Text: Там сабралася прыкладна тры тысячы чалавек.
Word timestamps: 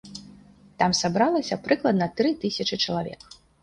Там 0.83 0.95
сабралася 1.01 1.61
прыкладна 1.69 2.11
тры 2.19 2.35
тысячы 2.43 2.85
чалавек. 2.85 3.33